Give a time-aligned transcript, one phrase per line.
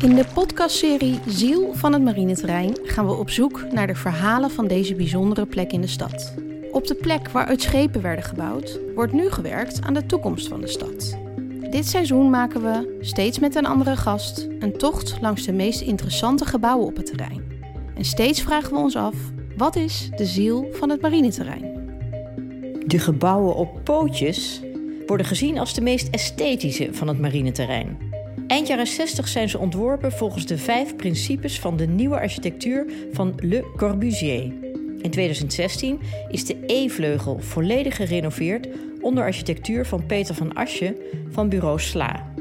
[0.00, 4.66] In de podcastserie Ziel van het marineterrein gaan we op zoek naar de verhalen van
[4.66, 6.34] deze bijzondere plek in de stad.
[6.72, 10.66] Op de plek waaruit schepen werden gebouwd, wordt nu gewerkt aan de toekomst van de
[10.66, 11.18] stad.
[11.70, 16.44] Dit seizoen maken we, steeds met een andere gast, een tocht langs de meest interessante
[16.44, 17.42] gebouwen op het terrein.
[17.94, 19.14] En steeds vragen we ons af:
[19.56, 21.76] wat is de ziel van het marineterrein?
[22.86, 24.60] De gebouwen op pootjes
[25.06, 28.07] worden gezien als de meest esthetische van het marineterrein.
[28.48, 33.34] Eind jaren 60 zijn ze ontworpen volgens de vijf principes van de nieuwe architectuur van
[33.36, 34.42] Le Corbusier.
[34.98, 38.68] In 2016 is de E-vleugel volledig gerenoveerd
[39.00, 40.96] onder architectuur van Peter van Asje
[41.30, 42.32] van bureau Sla.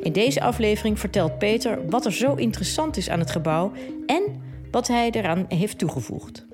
[0.00, 3.72] In deze aflevering vertelt Peter wat er zo interessant is aan het gebouw
[4.06, 4.22] en
[4.70, 6.46] wat hij eraan heeft toegevoegd.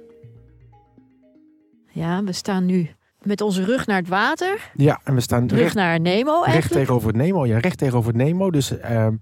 [1.93, 2.91] Ja, we staan nu
[3.29, 4.71] met onze rug naar het water.
[4.75, 7.47] Ja, en we staan Rug recht, naar Nemo recht tegenover het Nemo.
[7.47, 8.51] Ja, recht tegenover het Nemo.
[8.51, 9.15] Dus ehm,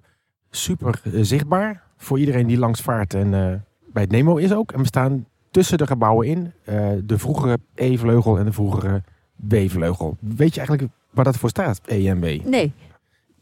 [0.51, 3.53] super eh, zichtbaar voor iedereen die langs vaart en eh,
[3.93, 4.73] bij het Nemo is ook.
[4.73, 6.53] En we staan tussen de gebouwen in.
[6.65, 9.03] eh, de vroegere E-vleugel en de vroegere
[9.49, 10.17] B-vleugel.
[10.21, 12.45] Weet je eigenlijk waar dat voor staat, E en B?
[12.45, 12.73] Nee,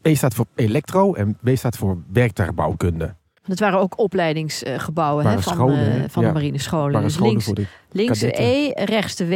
[0.01, 3.15] E staat voor elektro en B staat voor werktuigbouwkunde.
[3.45, 6.09] Dat waren ook opleidingsgebouwen hè, van, scholen, eh, hè?
[6.09, 6.27] van Ja.
[6.27, 7.01] de marinescholen.
[7.01, 7.65] Dus links, de...
[7.91, 9.33] links de E, rechts de W.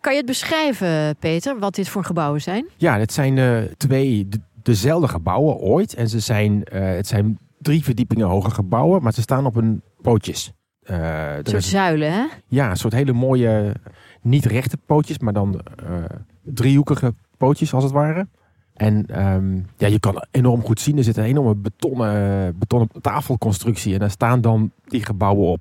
[0.00, 2.66] Kan je het beschrijven, Peter, wat dit voor gebouwen zijn?
[2.76, 5.94] Ja, het zijn eh, twee de- dezelfde gebouwen ooit.
[5.94, 9.82] En ze zijn, eh, het zijn drie verdiepingen hoge gebouwen, maar ze staan op een
[10.02, 10.52] pootjes.
[10.82, 12.24] Een soort is- zuilen, hè?
[12.46, 13.74] Ja, een soort hele mooie,
[14.22, 15.94] niet rechte pootjes, maar dan eh,
[16.42, 18.28] driehoekige pootjes als het ware.
[18.74, 23.92] En ehm, ja, je kan enorm goed zien, er zit een enorme betonnen, betonnen tafelconstructie
[23.94, 25.60] en daar staan dan die gebouwen op.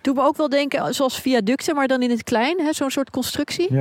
[0.00, 2.72] Doe me ook wel denken, zoals viaducten, maar dan in het klein, hè?
[2.72, 3.74] zo'n soort constructie.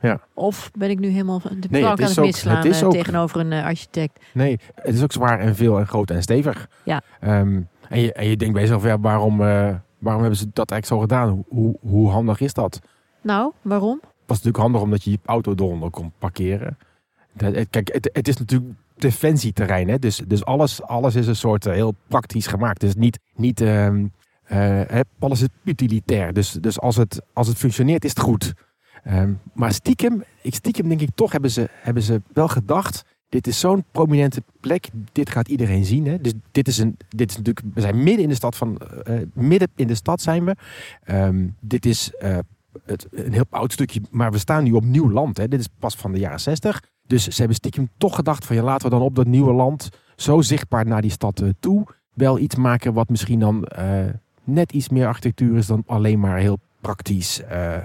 [0.00, 0.20] Ja.
[0.34, 2.86] Of ben ik nu helemaal de Nee, plank het aan het ook- misslaan het eh,
[2.86, 4.18] ook- tegenover een eh, architect?
[4.34, 6.68] Nee, het is ook zwaar en veel en groot en stevig.
[6.84, 7.02] Ja.
[7.20, 10.70] Ehm, en, je, en je denkt bij jezelf, ja, waarom, eh, waarom hebben ze dat
[10.70, 11.44] eigenlijk zo gedaan?
[11.48, 12.80] Hoe, hoe handig is dat?
[13.22, 14.00] Nou, waarom?
[14.26, 16.78] was natuurlijk handig omdat je je auto eronder kon parkeren.
[17.36, 19.98] Het- Kijk, het, is natuurlijk defensieterrein, hè?
[19.98, 22.80] Dus, dus alles, alles is een soort eh, heel praktisch gemaakt.
[22.80, 24.06] Dus niet, niet ehm,
[24.42, 26.32] eh, alles is utilitair.
[26.32, 28.52] Dus, dus als, het, als het functioneert, is het goed.
[29.02, 33.02] Ehm, maar stiekem, ik stiekem denk ik toch, hebben ze, hebben ze wel gedacht.
[33.28, 34.88] Dit is zo'n prominente plek.
[35.12, 36.06] Dit gaat iedereen zien.
[36.06, 36.20] Hè?
[36.20, 37.66] Dus dit is, een, dit is natuurlijk.
[37.74, 38.78] We zijn midden in de stad van.
[38.78, 40.56] eh, midden in de stad zijn we.
[41.04, 42.38] Ehm, dit is eh,
[42.84, 45.36] het, een heel oud stukje, maar we staan nu op nieuw land.
[45.36, 45.48] Hè.
[45.48, 46.82] Dit is pas van de jaren 60.
[47.06, 49.88] Dus ze hebben stiekem toch gedacht van ja, laten we dan op dat nieuwe land
[50.16, 54.04] zo zichtbaar naar die stad eh, toe wel iets maken wat misschien dan eh,
[54.44, 57.76] net iets meer architectuur is dan alleen maar heel praktisch eh,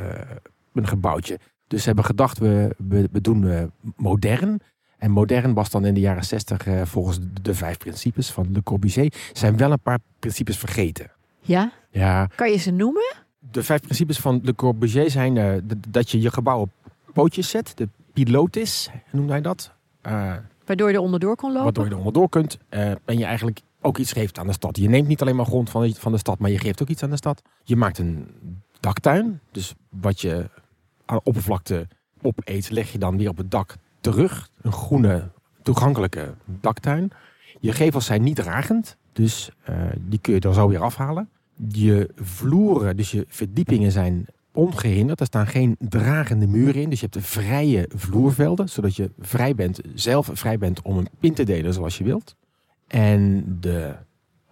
[0.73, 1.39] een gebouwtje.
[1.67, 4.59] Dus ze hebben gedacht we, we, we doen modern.
[4.97, 8.47] En modern was dan in de jaren 60 eh, volgens de, de vijf principes van
[8.51, 9.13] Le Corbusier.
[9.33, 11.11] Zijn wel een paar principes vergeten.
[11.39, 11.71] Ja?
[11.89, 13.13] Ja, Kan je ze noemen?
[13.51, 16.69] de vijf principes van Le Corbusier zijn dat je je gebouw op
[17.13, 17.71] pootjes zet.
[17.77, 19.71] De pilotis, noemde hij dat.
[20.01, 20.33] Eh,
[20.65, 21.63] Waardoor je er onderdoor kon lopen?
[21.63, 22.57] waardoor je er onderdoor kunt.
[22.69, 24.77] eh, en je eigenlijk ook iets geeft aan de stad.
[24.77, 26.87] Je neemt niet alleen maar grond van de, van de stad, maar je geeft ook
[26.87, 27.41] iets aan de stad.
[27.63, 28.27] Je maakt een
[28.79, 29.39] daktuin.
[29.51, 30.49] Dus wat je
[31.05, 31.87] aan oppervlakte
[32.21, 34.49] opeet, leg je dan weer op het dak terug.
[34.61, 37.11] Een groene, toegankelijke daktuin.
[37.59, 41.29] Je gevels zijn niet dragend, dus eh, die kun je er zo weer afhalen.
[41.67, 45.19] Je vloeren, dus je verdiepingen zijn ongehinderd.
[45.19, 49.79] Er staan geen dragende muren in, dus je hebt vrije vloervelden, zodat je vrij bent,
[49.95, 52.35] zelf vrij bent om een pin te delen zoals je wilt.
[52.87, 53.95] En de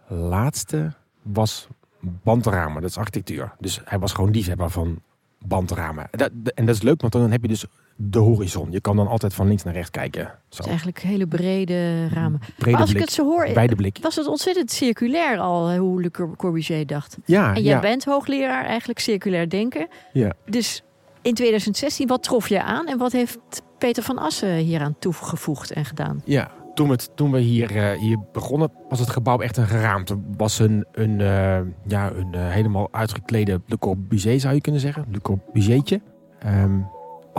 [0.07, 1.67] laatste was
[1.99, 3.53] bandramen, dat is architectuur.
[3.59, 5.01] Dus hij was gewoon liefhebber van
[5.45, 6.07] bandramen.
[6.11, 7.65] En dat, en dat is leuk, want dan heb je dus
[8.01, 8.71] de horizon.
[8.71, 10.21] Je kan dan altijd van links naar rechts kijken.
[10.23, 12.39] Zo, Het is eigenlijk hele brede ramen.
[12.57, 13.97] brede maar als ik het zo hoor, blik.
[14.01, 17.17] was het ontzettend circulair al, hoe Le Cor- Corbusier dacht.
[17.25, 19.87] Ja, En jij ja, bent hoogleraar eigenlijk circulair denken.
[20.13, 20.31] ja.
[20.45, 20.83] Dus
[21.21, 23.37] in 2016, wat trof je aan en wat heeft
[23.77, 26.21] Peter van Assen hieraan toegevoegd en gedaan?
[26.25, 29.67] Ja, toen, we het, toen we hier, eh, hier begonnen, was het gebouw echt een
[29.67, 30.17] geraamte.
[30.37, 35.05] was een, een, eh, ja, een eh, helemaal uitgeklede Le Corbusier, zou je kunnen zeggen.
[35.11, 36.01] Le Corbusiertje.
[36.39, 36.79] Ehm,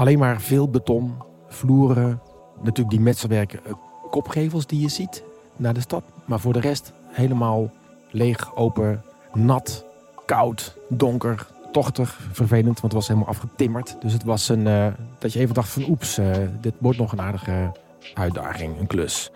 [0.01, 1.15] alleen maar veel beton,
[1.49, 2.21] vloeren.
[2.57, 3.73] Natuurlijk die metselwerk eh,
[4.11, 5.25] kopgevels die je ziet
[5.57, 6.03] naar de stad.
[6.25, 7.71] Maar voor de rest helemaal
[8.11, 9.03] leeg, open,
[9.35, 9.85] nat,
[10.25, 12.81] koud, donker, tochtig, vervelend.
[12.81, 13.97] Want het was helemaal afgetimmerd.
[14.01, 14.87] Dus het was een, eh,
[15.19, 16.31] dat je even dacht van oeps, eh,
[16.61, 17.73] dit wordt nog een aardige
[18.15, 19.31] uitdaging, een klus.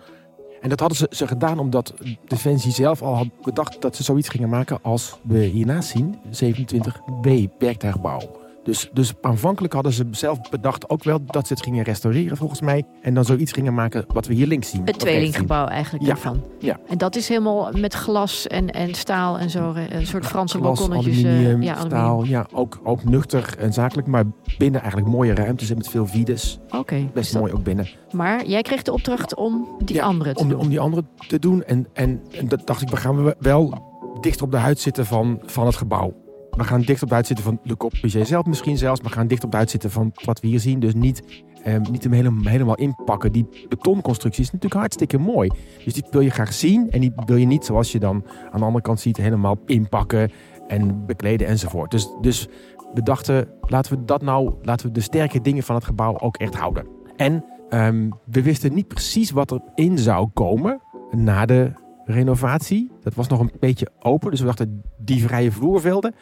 [0.61, 1.93] En dat hadden ze, ze gedaan omdat
[2.27, 7.49] Defensie zelf al had bedacht dat ze zoiets gingen maken als we hiernaast zien, 27B
[7.59, 8.43] werktuigbouw.
[8.65, 12.61] Dus, dus aanvankelijk hadden ze zelf bedacht ook wel dat ze het gingen restaureren volgens
[12.61, 12.83] mij.
[13.01, 14.81] En dan zoiets gingen maken wat we hier links zien.
[14.85, 16.43] Het tweelinggebouw eigenlijk Ja, daarvan.
[16.59, 16.79] ja.
[16.87, 19.73] En dat is helemaal met glas en, en staal en zo.
[19.73, 21.23] eh, Een soort Franse Glas, balkonnetjes.
[21.23, 21.99] eh, aluminium, ja, aluminium.
[21.99, 22.23] staal.
[22.23, 24.07] Ja, ook, ook nuchter en zakelijk.
[24.07, 24.23] Maar
[24.57, 26.59] binnen eigenlijk mooie ruimtes en met veel vides.
[26.69, 26.95] Oké.
[26.95, 27.87] dus Best dat- mooi ook binnen.
[28.11, 30.59] Maar jij kreeg de opdracht om die Ja, andere te om, doen.
[30.59, 31.63] om die andere te doen.
[31.63, 35.05] En, en, en dat dacht ik, we gaan we wel dicht op de huid zitten
[35.05, 36.13] van, van het gebouw.
[36.55, 39.01] We gaan dicht op de huid zitten van Le Corbusier zelf misschien zelfs.
[39.01, 40.79] Maar gaan dicht op de huid zitten van wat we hier zien.
[40.79, 43.31] Dus niet, eh, niet hem helemaal, helemaal inpakken.
[43.31, 45.49] Die betonconstructie is natuurlijk hartstikke mooi.
[45.83, 46.91] Dus die wil je graag zien.
[46.91, 50.31] En die wil je niet, zoals je dan aan de andere kant ziet, helemaal inpakken
[50.67, 51.91] en bekleden enzovoort.
[51.91, 52.47] Dus, dus
[52.93, 56.37] we dachten, laten we dat nou, laten we de sterke dingen van het gebouw ook
[56.37, 56.87] echt houden.
[57.15, 60.81] En ehm, we wisten niet precies wat erin zou komen
[61.11, 61.71] na de
[62.05, 62.91] renovatie.
[63.01, 66.13] Dat was nog een beetje open, dus we dachten die vrije vloervelden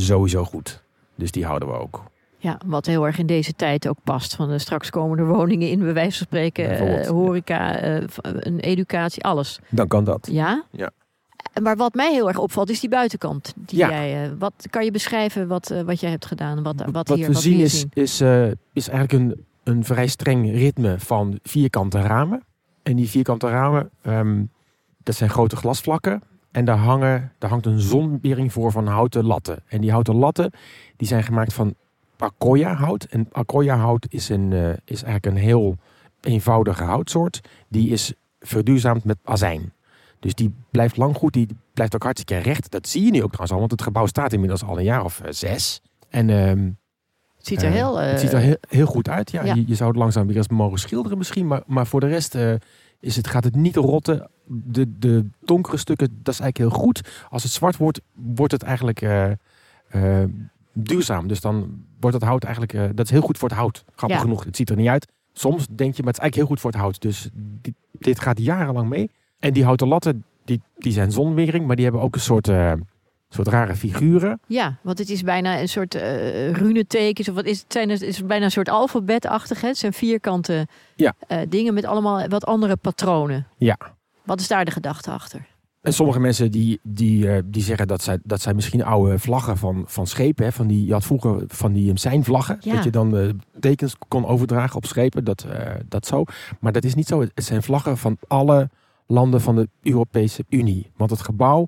[0.00, 0.82] sowieso goed.
[1.14, 2.02] Dus die houden we ook.
[2.38, 4.34] Ja, wat heel erg in deze tijd ook past.
[4.34, 9.24] Van de straks komende woningen in, bij wijze van spreken, eh, horeca, eh, een educatie,
[9.24, 9.58] alles.
[9.68, 10.28] Dan kan dat.
[10.30, 10.64] Ja?
[10.70, 10.90] Ja.
[11.62, 13.52] Maar wat mij heel erg opvalt is die buitenkant.
[13.56, 13.88] Die Ja.
[13.88, 16.62] jij, eh, wat kan je beschrijven wat, eh, wat jij hebt gedaan?
[16.62, 19.84] Wat, wat, Wat hier, we wat zien hier is, is, eh, is eigenlijk een, een
[19.84, 22.42] vrij streng ritme van vierkante ramen.
[22.82, 24.44] En die vierkante ramen, ehm,
[25.02, 26.22] dat zijn grote glasvlakken.
[26.52, 29.62] En daar, hangen, daar hangt een zonwering voor van houten latten.
[29.66, 30.50] En die houten latten
[30.96, 31.74] die zijn gemaakt van
[32.16, 33.04] Akoya hout.
[33.04, 35.76] En Akoya hout is, een, eh, is eigenlijk een heel
[36.20, 37.40] eenvoudige houtsoort.
[37.68, 39.72] Die is verduurzaamd met azijn.
[40.18, 42.70] Dus die blijft lang goed, die blijft ook hartstikke recht.
[42.70, 45.04] Dat zie je nu ook trouwens al, want het gebouw staat inmiddels al een jaar
[45.04, 45.80] of eh, zes.
[46.08, 46.70] En ehm,
[47.36, 47.96] Het ziet er eh, heel...
[47.96, 49.30] het ziet er heel, heel goed uit.
[49.30, 49.54] Ja, ja.
[49.54, 51.46] Je, je zou het langzaam weer eens mogen schilderen misschien.
[51.46, 52.34] Maar, maar voor de rest
[53.02, 54.30] is het, gaat het niet rotten.
[54.46, 57.26] De, de donkere stukken, dat is eigenlijk heel goed.
[57.28, 59.30] Als het zwart wordt, wordt het eigenlijk eh,
[59.88, 60.28] eh,
[60.72, 61.28] duurzaam.
[61.28, 62.72] Dus dan wordt het hout eigenlijk...
[62.74, 63.84] eh, dat is heel goed voor het hout.
[63.94, 64.22] Grappig Ja.
[64.22, 64.44] genoeg.
[64.44, 65.06] Het ziet er niet uit.
[65.32, 67.00] Soms denk je, maar het is eigenlijk heel goed voor het hout.
[67.00, 69.10] Dus dit, dit gaat jarenlang mee.
[69.38, 71.66] En die houten latten, die, die zijn zonwering.
[71.66, 72.46] Maar die hebben ook een soort,
[73.34, 74.40] soort rare figuren.
[74.46, 77.28] Ja, want het is bijna een soort eh runetekens.
[77.28, 77.72] Of wat is het?
[77.72, 79.60] Zijn het is bijna een soort alfabetachtig.
[79.60, 79.68] hè?
[79.68, 81.14] Het zijn vierkante Ja.
[81.28, 83.46] eh, dingen met allemaal wat andere patronen.
[83.56, 83.78] Ja.
[84.24, 85.46] Wat is daar de gedachte achter?
[85.80, 89.56] En sommige mensen die, die, eh, die zeggen dat zij, dat zij misschien oude vlaggen
[89.58, 90.44] van, van schepen.
[90.44, 92.56] Hè, van die, je had vroeger van die seinvlaggen.
[92.60, 92.74] Ja.
[92.74, 95.24] Dat je dan tekens kon overdragen op schepen.
[95.24, 95.46] Dat,
[95.88, 96.24] dat zo.
[96.60, 97.20] Maar dat is niet zo.
[97.20, 98.70] Het zijn vlaggen van alle
[99.06, 100.90] landen van de Europese Unie.
[100.96, 101.66] Want het gebouw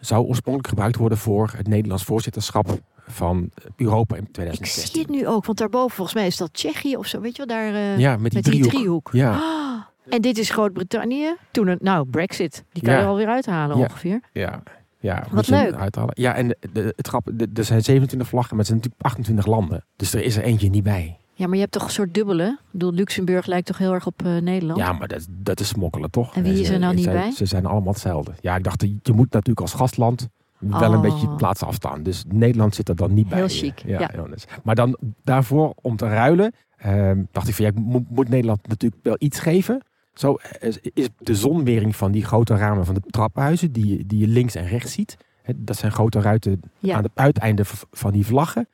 [0.00, 2.78] zou oorspronkelijk gebruikt worden voor het Nederlands voorzitterschap
[3.08, 4.92] van Europa in Ik 2016.
[4.92, 7.20] zie het nu ook, want daarboven volgens mij is dat Tsjechië of zo.
[7.20, 9.08] Weet je wel, daar eh, Ja, met die met die driehoek.
[9.12, 9.30] Ja.
[9.32, 11.34] Ah, en dit is Groot-Brittannië.
[11.50, 12.64] Toen nou, Brexit.
[12.72, 13.00] Die kan Ja.
[13.00, 13.82] je alweer uithalen Ja.
[13.84, 14.20] ongeveer.
[14.32, 14.62] Ja,
[14.98, 15.74] ja Wat leuk.
[15.74, 16.10] Uithalen.
[16.14, 19.46] Ja, en de, de- het grap, er zijn 27 vlaggen, maar het zijn natuurlijk 28
[19.46, 19.84] landen.
[19.96, 21.18] Dus er is er eentje niet bij.
[21.38, 22.44] Ja, maar je hebt toch een soort dubbele?
[22.46, 24.78] Ik bedoel, Luxemburg lijkt toch heel erg op eh, Nederland?
[24.78, 26.34] Ja, maar dat, dat is smokkelen, toch?
[26.34, 27.30] En wie is er nou niet bij?
[27.30, 28.32] Ze zijn allemaal hetzelfde.
[28.40, 30.28] Ja, ik dacht, je moet natuurlijk als gastland
[30.58, 31.00] wel een Oh.
[31.02, 32.02] beetje plaatsen afstaan.
[32.02, 33.38] Dus Nederland zit er dan niet bij.
[33.38, 34.10] Heel chic, ja.
[34.12, 34.44] heel netjes.
[34.62, 38.68] Maar dan daarvoor, om te ruilen, ehm, dacht ik van, ja, ik moet, moet Nederland
[38.68, 39.82] natuurlijk wel iets geven.
[40.14, 44.18] Zo is, is de zonwering van die grote ramen van de trappenhuizen, die, je- die
[44.18, 45.16] je links en rechts ziet.
[45.56, 46.96] Dat zijn grote ruiten Ja.
[46.96, 48.68] aan het uiteinde van die vlaggen.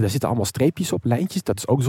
[0.00, 1.42] Daar zitten allemaal streepjes op, lijntjes.
[1.42, 1.82] Dat is ook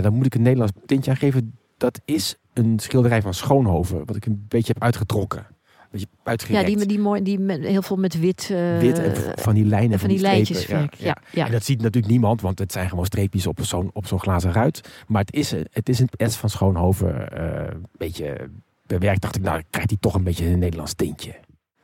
[0.00, 1.58] ja, daar moet ik een Nederlands tintje aan geven.
[1.76, 5.46] Dat is een schilderij van Schoonhoven, wat ik een beetje heb uitgetrokken.
[5.90, 8.50] Beetje Ja, die, die, mooi, die met, heel veel met wit.
[8.50, 10.60] eh, Wit en van die lijnen, en van die lijntjes.
[10.60, 10.80] strepen.
[10.82, 10.94] werk.
[10.94, 11.46] Ja, ja.
[11.46, 13.46] En dat ziet natuurlijk niemand, want het zijn gewoon streepjes
[13.92, 14.88] op zo'n glazen ruit.
[15.06, 18.50] Maar het is, het is een S van Schoonhoven eh, een beetje
[18.86, 19.20] bewerkt.
[19.20, 21.34] Dacht ik, nou, dan krijgt hij toch een beetje een Nederlands tintje.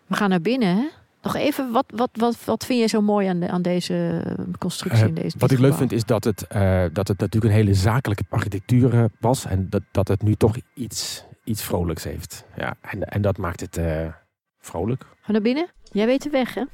[0.07, 0.85] We gaan naar binnen, hè?
[1.23, 4.23] Nog even, wat, wat, wat, wat vind je zo mooi aan, de, aan deze
[4.59, 5.03] constructie?
[5.03, 7.61] Eh, in deze, Wat ik leuk vind is dat het, eh, dat het natuurlijk een
[7.61, 9.45] hele zakelijke architectuur eh, was.
[9.45, 12.45] En dat, dat het nu toch iets, iets vrolijks heeft.
[12.57, 13.81] Ja, en, en dat maakt het
[14.59, 15.03] vrolijk.
[15.03, 15.71] Gaan we naar binnen?
[15.93, 16.65] Jij weet de weg, hè?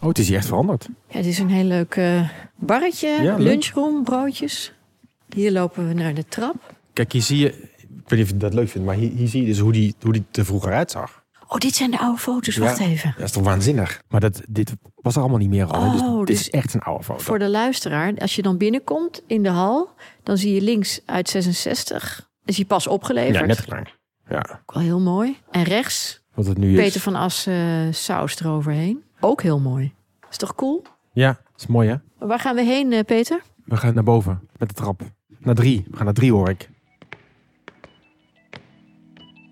[0.00, 0.88] Oh, het is hier echt veranderd.
[1.08, 2.00] Ja, het is een heel leuk
[2.54, 4.75] barretje, Ja, lunchroom, broodjes.
[5.34, 6.74] Hier lopen we naar de trap.
[6.92, 9.28] Kijk, hier zie je, ik weet niet of je dat leuk vindt, maar hier, hier
[9.28, 11.24] zie je dus hoe die, hoe die er vroeger uitzag.
[11.48, 12.54] Oh, dit zijn de oude foto's.
[12.54, 12.60] Ja.
[12.60, 13.14] Wacht even.
[13.16, 14.02] Dat is toch waanzinnig?
[14.08, 15.90] Maar dat, dit was er allemaal niet meer al.
[15.90, 17.22] dus Oh, dit dus is echt een oude foto.
[17.22, 19.90] Voor de luisteraar, als je dan binnenkomt in de hal,
[20.22, 22.30] dan zie je links uit 66.
[22.44, 23.38] Is hij pas opgeleverd.
[23.38, 23.96] Ja, net klaar.
[24.28, 25.36] Ja, Ook wel heel mooi.
[25.50, 27.02] En rechts wat het nu Peter is.
[27.02, 27.56] van As eh,
[27.90, 29.02] saus eroverheen.
[29.20, 29.94] Ook heel mooi.
[30.30, 30.82] Is toch cool?
[31.12, 32.26] Ja, is mooi hè?
[32.26, 33.42] Waar gaan we heen, eh, Peter?
[33.64, 35.02] We gaan naar boven met de trap.
[35.46, 35.84] Naar drie.
[35.90, 36.68] We gaan naar drie hoor ik.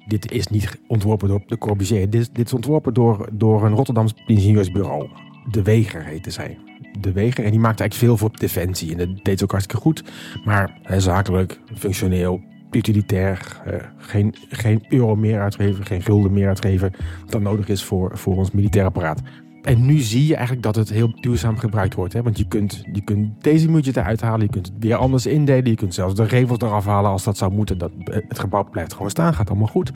[0.07, 2.11] dit is niet ontworpen door de Corbusier.
[2.11, 5.09] Dit, dit is ontworpen door, door een Rotterdams ingenieursbureau.
[5.51, 6.59] De Weger heette zij.
[7.01, 7.45] De Weger.
[7.45, 8.91] En die maakte eigenlijk veel voor defensie.
[8.91, 10.05] En dat deed ze ook hartstikke goed.
[10.45, 13.61] Maar zakelijk, functioneel, utilitair.
[13.65, 16.93] eh, geen, geen euro meer uitgeven, geen gulden meer uitgeven.
[17.27, 19.23] Dan nodig is voor, voor ons militair apparaat.
[19.65, 22.13] En nu zie je eigenlijk dat het heel duurzaam gebruikt wordt.
[22.13, 22.23] Hè?
[22.23, 24.41] Want je kunt, je kunt deze muurtjes eruit halen.
[24.41, 25.71] Je kunt het weer anders indelen.
[25.71, 27.79] Je kunt zelfs de gevels eraf halen als dat zou moeten.
[27.79, 29.35] Dat, eh, het gebouw blijft gewoon staan.
[29.35, 29.93] Gaat allemaal goed.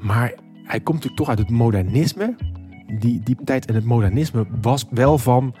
[0.00, 0.32] Maar
[0.64, 2.34] hij komt natuurlijk toch uit het modernisme.
[2.98, 5.54] Die, die tijd en het modernisme was wel van...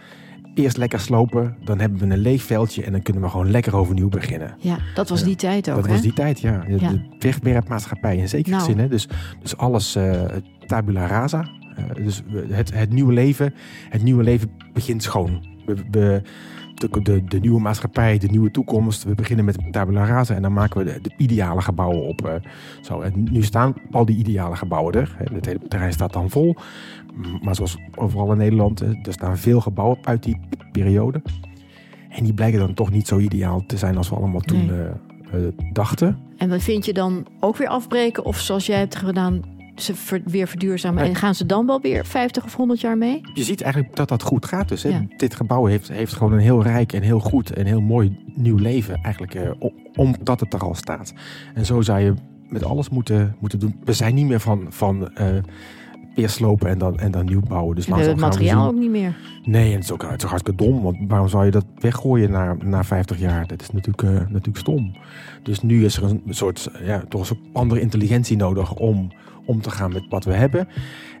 [0.54, 2.82] Eerst lekker slopen, dan hebben we een leeg veldje...
[2.84, 4.54] en dan kunnen we gewoon lekker overnieuw beginnen.
[4.58, 5.92] Ja, dat was die tijd ook, dat hè?
[5.92, 6.64] was die tijd, ja.
[6.68, 6.90] De, Ja.
[6.90, 8.68] de wegwerpmaatschappij in zekere Nou.
[8.68, 8.78] zin.
[8.78, 8.88] Hè?
[8.88, 9.08] Dus,
[9.42, 10.22] dus alles eh,
[10.66, 11.48] tabula rasa.
[11.76, 13.54] Eh, dus het, het nieuwe leven,
[13.88, 15.46] het nieuwe leven begint schoon.
[15.66, 16.22] We, we,
[16.74, 19.04] de, de, de nieuwe maatschappij, de nieuwe toekomst.
[19.04, 22.26] We beginnen met tabula rasa en dan maken we de, de ideale gebouwen op.
[22.26, 22.34] eh,
[22.80, 23.00] zo.
[23.00, 25.16] En nu staan al die ideale gebouwen er.
[25.32, 26.54] Het hele terrein staat dan vol.
[27.42, 30.40] Maar zoals overal in Nederland, eh, er staan veel gebouwen uit die
[30.72, 31.22] periode.
[32.08, 35.52] En die blijken dan toch niet zo ideaal te zijn als we allemaal toen Nee.
[35.72, 36.18] dachten.
[36.36, 38.24] En wat vind je dan ook weer afbreken?
[38.24, 39.40] Of zoals jij hebt gedaan,
[39.76, 41.04] ze ver- weer verduurzamen?
[41.04, 43.20] En gaan ze dan wel weer 50 of 100 jaar mee?
[43.34, 44.68] Je ziet eigenlijk dat dat goed gaat.
[44.68, 44.88] Dus hè.
[44.88, 45.04] Ja.
[45.16, 48.56] dit gebouw heeft, heeft gewoon een heel rijk en heel goed en heel mooi nieuw
[48.56, 48.94] leven.
[49.02, 49.50] Eigenlijk eh,
[49.94, 51.12] omdat het er al staat.
[51.54, 52.14] En zo zou je
[52.48, 53.76] met alles moeten, moeten doen.
[53.84, 55.26] We zijn niet meer van, van eh,
[56.14, 57.76] eerst slopen en dan, en dan nieuw bouwen.
[57.76, 59.16] Dus We het materiaal ook niet meer.
[59.44, 60.82] Nee, en het is ook, het is ook hartstikke dom.
[60.82, 63.46] Want waarom zou je dat weggooien na, na 50 jaar?
[63.46, 64.92] Dat is natuurlijk, eh, natuurlijk stom.
[65.42, 69.10] Dus nu is er een soort, ja, toch een soort andere intelligentie nodig om
[69.44, 70.68] om te gaan met wat we hebben.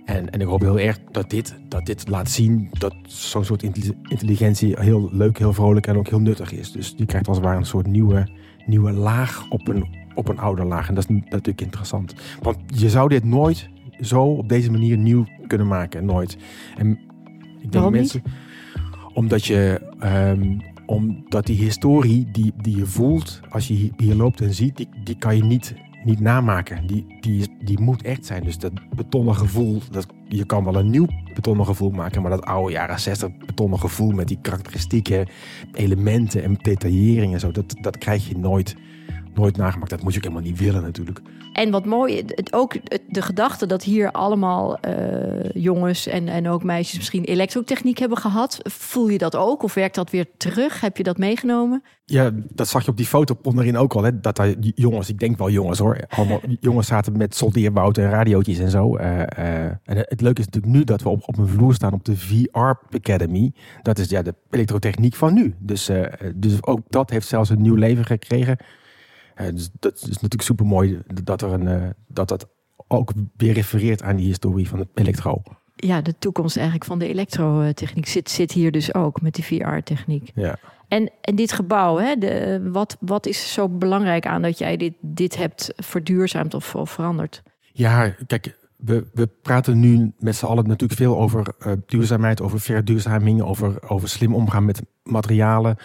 [0.04, 3.62] En, en ik hoop heel erg dat dit, dat dit laat zien dat zo'n soort
[3.62, 6.72] intelli- intelligentie heel leuk, heel vrolijk en ook heel nuttig is.
[6.72, 8.28] Dus die krijgt als het ware een soort nieuwe,
[8.66, 10.88] nieuwe laag op een, op een oude laag.
[10.88, 12.14] En dat is natuurlijk interessant.
[12.40, 13.68] Want je zou dit nooit
[14.02, 16.04] zo op deze manier nieuw kunnen maken.
[16.04, 16.36] Nooit.
[16.76, 18.22] En ik denk Waarom mensen,
[19.12, 24.54] Omdat je, ehm, omdat die historie die, die je voelt als je hier, loopt en
[24.54, 26.86] ziet, die, die kan je niet, niet namaken.
[26.86, 28.44] Die, die, die moet echt zijn.
[28.44, 32.44] Dus dat betonnen gevoel, dat, je kan wel een nieuw betonnen gevoel maken, maar dat
[32.44, 35.26] oude jaren 60 betonnen gevoel met die karakteristieke
[35.72, 38.76] elementen en detaillering en zo, dat, dat krijg je nooit,
[39.34, 39.90] nooit nagemaakt.
[39.90, 41.20] Dat moet je ook helemaal niet willen natuurlijk.
[41.52, 42.76] En wat mooi, het, ook
[43.08, 48.60] de gedachte dat hier allemaal eh, jongens en, en ook meisjes misschien elektrotechniek hebben gehad.
[48.62, 49.62] Voel je dat ook?
[49.62, 50.80] Of werkt dat weer terug?
[50.80, 51.82] Heb je dat meegenomen?
[52.04, 54.02] Ja, dat zag je op die foto onderin ook al.
[54.02, 54.20] Hè?
[54.20, 55.98] Dat daar jongens, ik denk wel jongens hoor.
[56.08, 58.96] Allemaal jongens zaten met soldeerbouten en radiootjes en zo.
[58.96, 61.92] Eh, eh, en het leuke is natuurlijk nu dat we op, op een vloer staan
[61.92, 63.52] op de VR Academy.
[63.82, 65.54] Dat is ja, de elektrotechniek van nu.
[65.58, 65.90] Dus,
[66.34, 68.56] dus ook dat heeft zelfs een nieuw leven gekregen.
[69.46, 72.48] Eh, dus dat is natuurlijk super mooi dat, er een, eh, dat dat
[72.88, 75.42] ook weer refereert aan die historie van het elektro.
[75.74, 80.30] Ja, de toekomst eigenlijk van de elektrotechniek zit, zit hier dus ook met die VR-techniek.
[80.34, 80.58] Ja.
[80.88, 84.94] En, en dit gebouw, hè, de, wat, wat is zo belangrijk aan dat jij dit,
[85.00, 87.42] dit hebt verduurzaamd of, of veranderd?
[87.72, 92.60] Ja, kijk, we, we praten nu met z'n allen natuurlijk veel over eh, duurzaamheid, over
[92.60, 95.76] verduurzaming, over, over slim omgaan met materialen.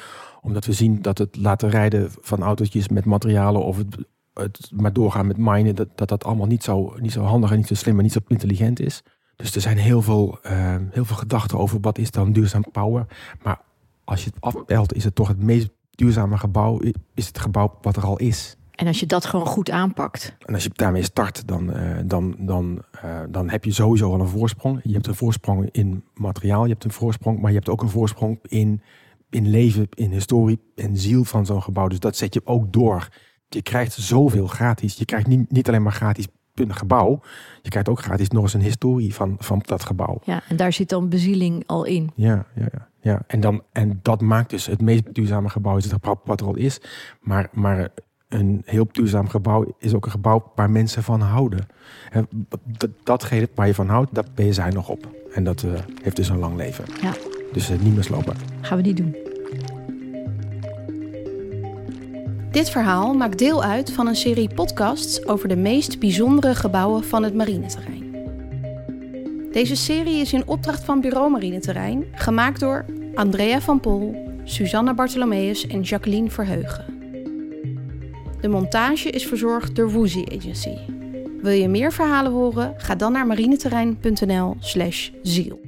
[0.48, 3.98] Omdat we zien dat het laten rijden van autootjes met materialen of het,
[4.34, 7.58] het maar doorgaan met minen, dat dat, dat allemaal niet zo, niet zo handig en
[7.58, 9.04] niet zo slim en niet zo intelligent is.
[9.36, 13.08] Dus er zijn heel veel, eh, heel veel gedachten over wat is dan duurzaam bouwen.
[13.44, 13.62] Maar
[14.04, 16.82] als je het afbelt, is het toch het meest duurzame gebouw,
[17.14, 18.58] is het gebouw wat er al is.
[18.72, 20.36] En als je dat gewoon goed aanpakt.
[20.46, 24.20] En als je daarmee start, dan, eh, dan, dan, eh, dan heb je sowieso al
[24.20, 24.80] een voorsprong.
[24.84, 27.90] Je hebt een voorsprong in materiaal, je hebt een voorsprong, maar je hebt ook een
[27.90, 28.82] voorsprong in,
[29.30, 31.88] in leven, in historie en ziel van zo'n gebouw.
[31.88, 33.08] Dus dat zet je ook door.
[33.50, 34.98] Je krijgt zoveel gratis.
[34.98, 36.28] Je krijgt niet, niet alleen maar gratis
[36.60, 37.20] een gebouw,
[37.62, 40.20] je krijgt ook gratis nog eens een historie van, van dat gebouw.
[40.24, 42.12] Ja, en daar zit dan bezieling al in.
[42.16, 42.88] Ja, ja, ja.
[43.02, 43.22] ja.
[43.28, 46.48] En, dan, en dat maakt dus het meest duurzame gebouw is het gebouw wat er
[46.48, 46.82] al is.
[47.22, 47.90] Maar, maar
[48.28, 51.68] een heel duurzaam gebouw is ook een gebouw waar mensen van houden.
[52.64, 55.08] Dat, datgene waar je van houdt, daar ben je zij nog op.
[55.34, 56.86] En dat eh, heeft dus een lang leven.
[57.02, 57.14] Ja.
[57.54, 58.36] Dus eh, niet meer slopen.
[58.62, 59.16] Gaan we niet doen.
[62.52, 67.24] Dit verhaal maakt deel uit van een serie podcasts over de meest bijzondere gebouwen van
[67.24, 68.06] het marineterrein.
[69.52, 72.86] Deze serie is in opdracht van Bureau Marineterrein, gemaakt door
[73.16, 76.86] Andrea van Pol, Susanna Bartholomeus en Jacqueline Verheugen.
[78.42, 80.76] De montage is verzorgd door Woozy Agency.
[81.42, 82.74] Wil je meer verhalen horen?
[82.78, 85.67] Ga dan naar marineterrein.nl/ziel.